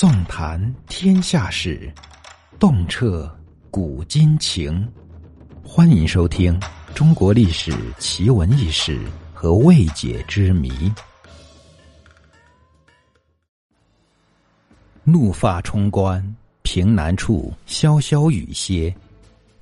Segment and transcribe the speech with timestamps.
[0.00, 1.92] 纵谈天下事，
[2.58, 3.30] 洞彻
[3.70, 4.90] 古今情。
[5.62, 6.58] 欢迎收听
[6.94, 8.98] 《中国历史奇闻异事
[9.34, 10.70] 和未解之谜》。
[15.04, 18.94] 怒发冲冠，凭栏处潇潇雨歇。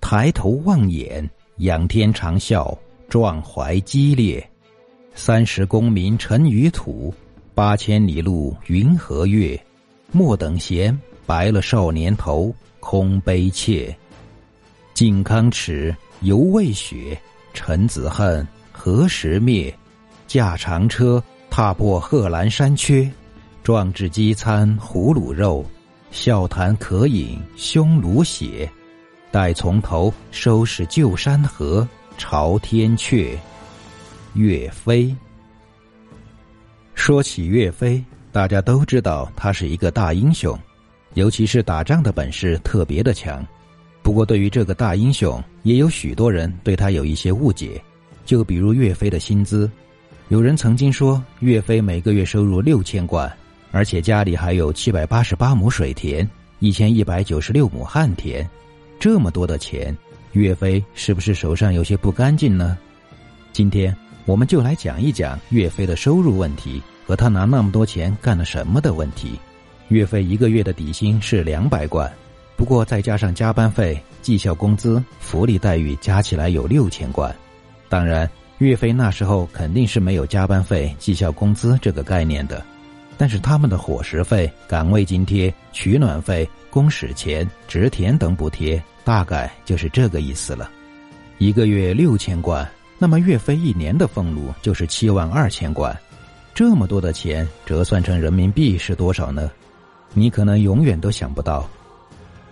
[0.01, 2.79] 抬头望眼，仰天长啸，
[3.09, 4.49] 壮怀激烈。
[5.17, 7.13] 三十功名尘与土，
[7.57, 9.61] 八千里路云和月。
[10.11, 13.95] 莫等闲，白了少年头，空悲切。
[14.95, 17.17] 靖康耻，犹未雪；
[17.53, 19.73] 臣子恨，何时灭？
[20.27, 23.09] 驾长车，踏破贺兰山缺。
[23.63, 25.65] 壮志饥餐胡虏肉，
[26.11, 28.69] 笑谈渴饮匈奴血。
[29.31, 31.87] 待从头收拾旧山河，
[32.17, 33.37] 朝天阙。
[34.33, 35.15] 岳飞。
[36.95, 40.59] 说起岳飞，大家都知道他是一个大英雄，
[41.15, 43.45] 尤其是打仗的本事特别的强。
[44.03, 47.81] 不过，对于这个大英雄，也有许多人对他有一些误解。
[48.25, 49.71] 就比如岳飞的薪资，
[50.29, 53.31] 有人曾经说岳飞每个月收入六千贯，
[53.71, 58.47] 而且家里还有七百八十八亩水田，一千一百九十六亩旱田，
[58.99, 59.97] 这么多的钱，
[60.33, 62.77] 岳飞是不是手上有些不干净呢？
[63.53, 63.97] 今天。
[64.27, 69.41] 我们就来讲一讲岳飞的收入问题和他拿那么多钱干了什么的问题。
[69.89, 72.13] 岳飞一个月的底薪是两百贯，
[72.55, 77.35] 不过再加上加班费、绩效工资、福利待遇，加起来有六千贯。
[77.89, 82.63] 当然，岳飞那时候肯定是没有加班费、绩效工资这个概念的，
[83.17, 90.71] 但是他们的伙食费、岗位津贴、取暖费、工史钱、植田等补贴，大概就是这个意思了。
[91.39, 92.69] 一个月六千贯。
[93.01, 95.97] 那么岳飞一年的俸禄就是七万二千贯，
[96.59, 99.49] 这么多的钱折算成人民币是多少呢？
[100.13, 101.71] 你可能永远都想不到。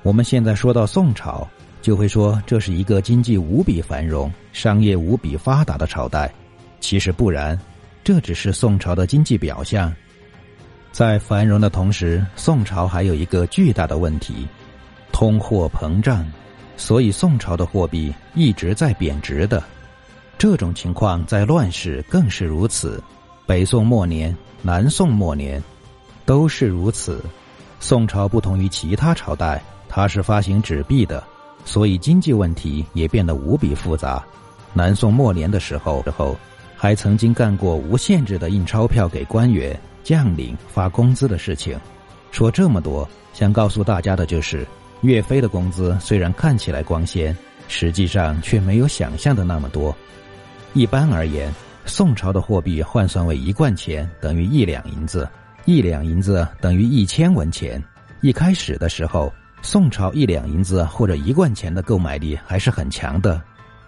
[0.05, 1.45] 我们现在说到宋朝，
[1.83, 6.33] 就会说这是一个经济无比繁荣、商业无比发达的朝代。
[6.78, 7.61] 其实不然，
[8.05, 9.93] 这只是宋朝的经济表象。
[10.93, 14.47] 在繁荣的同时，宋朝还有一个巨大的问题：
[15.11, 16.25] 通货膨胀。
[16.77, 19.61] 所以宋朝的货币一直在贬值的。
[20.38, 23.03] 这种情况在乱世更是如此，
[23.47, 25.62] 北宋末年、南宋末年
[26.25, 27.25] 都是如此。
[27.79, 31.23] 宋朝不同于其他朝代，它是发行纸币的，
[31.65, 34.25] 所以经济问题也变得无比复杂。
[34.73, 36.37] 南宋末年的时候，之后
[36.77, 41.79] 还曾经干过无限制的印钞票给官员、将领发工资的事情。
[42.33, 44.67] 说这么多，想告诉大家的就是，
[45.03, 47.35] 岳飞的工资虽然看起来光鲜，
[47.69, 49.97] 实际上却没有想象的那么多。
[50.75, 51.55] 一般而言，
[51.87, 55.29] 宋朝的货币换算为一贯钱等于一两银子，
[55.65, 57.83] 一两银子等于一千文钱。
[58.21, 59.33] 一开始的时候，
[59.63, 63.41] 宋朝一两银子或者一贯钱的购买力还是很强的。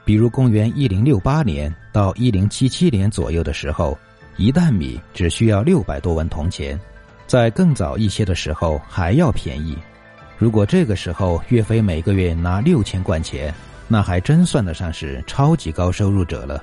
[0.05, 3.99] 比如公元一零六八年到一零七七年左右的时候，
[4.37, 6.79] 一担米只需要六百多文铜钱，
[7.27, 9.77] 在更早一些的时候还要便宜。
[10.39, 13.53] 如果这个时候岳飞每个月拿六千贯钱，
[13.89, 16.63] 那还真算得上是超级高收入者了。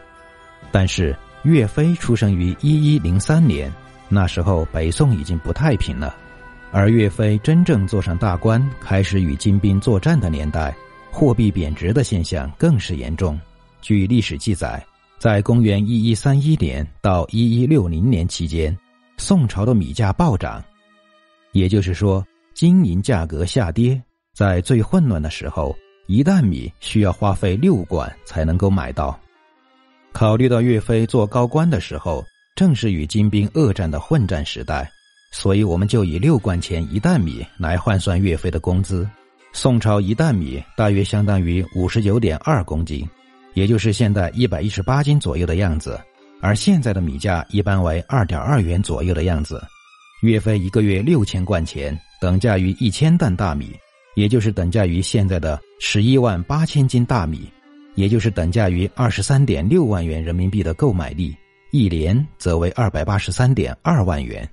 [0.72, 3.72] 但是岳飞出生于一一零三年，
[4.10, 6.16] 那时候北宋已经不太平了，
[6.72, 10.76] 而岳飞真正坐上大官，开始与金兵作战的年代，
[11.12, 13.40] 货币贬值的现象更是严重。
[13.80, 14.84] 据历史记载，
[15.20, 18.76] 在公元一一三一年到一一六零年期间，
[19.18, 20.64] 宋朝的米价暴涨，
[21.52, 24.02] 也就是说，金银价格下跌。
[24.34, 25.76] 在最混乱的时候，
[26.08, 29.18] 一担米需要花费六贯才能够买到。
[30.16, 34.90] 考虑到岳飞做高官的时候，正是与金兵恶战的混战时代，
[35.34, 39.06] 所以我们就以六贯钱一担米来换算岳飞的工资。
[39.52, 43.06] 宋朝一担米大约相当于五十九点二公斤，
[43.56, 46.00] 也就是现在一百一十八斤左右的样子。
[46.40, 49.62] 而现在的米价一般为二点二元左右的样子。
[50.22, 53.76] 岳飞一个月六千贯钱，等价于一千担大米，
[54.16, 57.52] 也就是等价于现在的十一万八千斤大米。
[57.96, 61.36] 也就是等价于二十三点六万元人民币的购买力，
[61.72, 64.48] 一年则为二百八十三点二万元。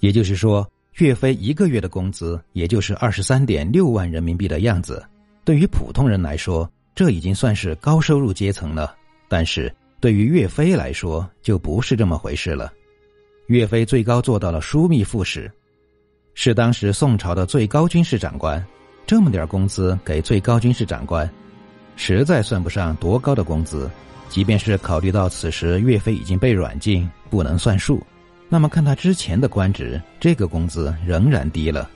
[0.00, 5.02] 也就是说，岳飞一个月的工资也就是二十三点六万人民币的样子。
[5.44, 8.94] 对于普通人来说，这已经算是高收入阶层了。
[9.28, 12.72] 但是对于岳飞来说，就不是这么回事了。
[13.46, 15.50] 岳飞最高做到了枢密副使，
[16.34, 18.64] 是当时宋朝的最高军事长官。
[19.06, 21.30] 这么点工资给最高军事长官。
[21.96, 23.90] 实在算不上多高的工资，
[24.28, 28.04] 即便是考虑到此时岳飞已经被软禁，不能算数，
[28.48, 31.88] 那么看他之前的官职，这个工资仍然低了。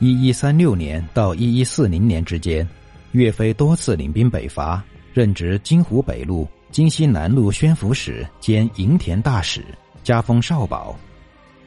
[0.00, 2.66] 一一三六年到一一四零年之间，
[3.12, 4.82] 岳飞多次领兵北伐，
[5.12, 9.64] 任职京湖北路、京西南路宣抚使兼营田大使，
[10.04, 10.96] 加封少保。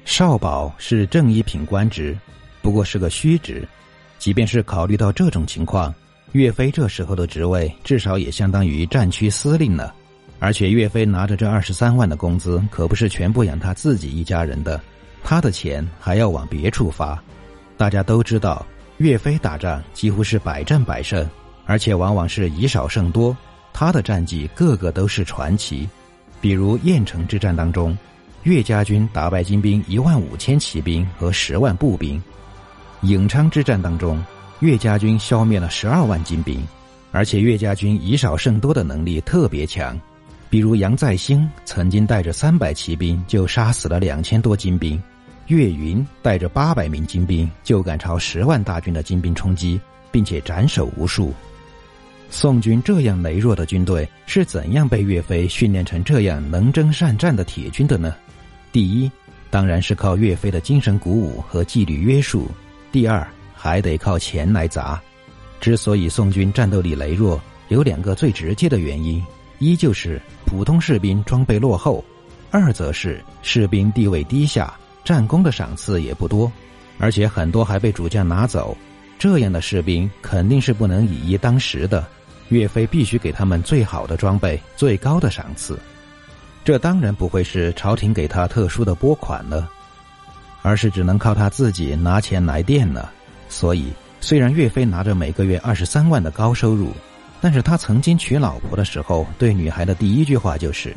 [0.05, 2.17] 少保是正一品官职，
[2.61, 3.67] 不过是个虚职。
[4.17, 5.93] 即便是考虑到这种情况，
[6.33, 9.93] 岳飞这时候的职位至少也相当于战区司令了。
[10.39, 14.81] 而且岳飞拿着这二十三万的工资，可不是全部养他自己一家人的，
[15.23, 17.21] 他的钱还要往别处发。
[17.77, 18.65] 大家都知道，
[18.97, 21.29] 岳飞打仗几乎是百战百胜，
[21.65, 23.37] 而且往往是以少胜多。
[23.73, 25.87] 他的战绩个个都是传奇，
[26.39, 27.95] 比如郾城之战当中，
[28.43, 32.19] 岳家军打败金兵一万五千骑兵和十万步兵；
[33.03, 34.23] 颍昌之战当中，
[34.61, 36.63] 岳家军消灭了十二万金兵，
[37.11, 39.99] 而且岳家军以少胜多的能力特别强。
[40.51, 45.01] 比如杨再兴曾经带着三百骑兵就杀死了两千多金兵。
[45.47, 49.81] 岳云带着八百名精兵就敢朝十万大军的精兵冲击，
[50.11, 51.33] 并且斩首无数。
[52.29, 58.15] 宋军这样羸弱的军队是怎样被岳飞训练成这样能征善战的铁军的呢？
[58.71, 59.11] 第一，
[59.49, 62.43] 当然是靠岳飞的精神鼓舞和纪律约束；
[62.91, 63.27] 第二，
[63.61, 64.99] 还得靠钱来砸。
[65.59, 69.23] 之所以宋军战斗力羸弱，有两个最直接的原因：
[69.59, 72.03] 一就是普通士兵装备落后；
[72.49, 74.73] 二则是士兵地位低下。
[75.03, 76.51] 战功的赏赐也不多，
[76.97, 78.75] 而且很多还被主将拿走。
[79.19, 82.03] 这样的士兵肯定是不能以一当十的。
[82.49, 85.77] 岳飞必须给他们最好的装备、最高的赏赐。
[86.65, 89.69] 这当然不会是朝廷给他特殊的拨款了，
[90.63, 93.11] 而是只能靠他自己拿钱来垫了。
[93.51, 96.91] 所以，虽然岳飞拿着每个月二十三万的高收入，
[97.41, 100.95] 但是他曾经娶老婆的时候，对女孩的第一句话就是。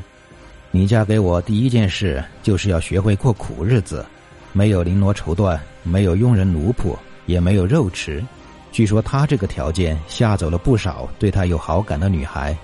[0.70, 4.06] 你嫁给我第一件事就是要学会过苦日子，
[4.52, 6.96] 没有绫罗绸缎，没有佣人奴仆，
[7.26, 8.24] 也没有肉吃。
[8.70, 12.56] 据说他这个条件吓走了不少对他有好感的女孩。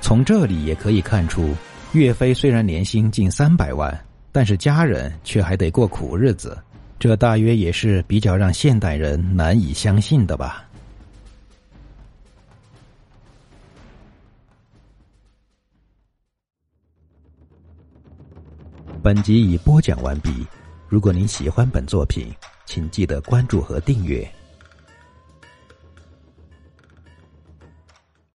[0.00, 1.54] 从这里也可以看出，
[1.92, 3.96] 岳飞虽然年薪近三百万，
[4.32, 6.58] 但是家人却还得过苦日子，
[6.98, 10.64] 这大约也是比较让现代人难以相信的吧。
[19.00, 20.44] 本集已播讲完毕。
[20.88, 22.26] 如果您喜欢本作品，
[22.66, 24.28] 请记得关注和订阅。